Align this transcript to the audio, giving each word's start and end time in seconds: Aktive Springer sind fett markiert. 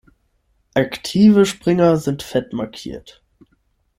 Aktive 0.75 1.45
Springer 1.45 1.95
sind 1.97 2.23
fett 2.23 2.53
markiert. 2.53 3.21